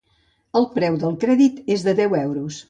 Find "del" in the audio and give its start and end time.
1.03-1.13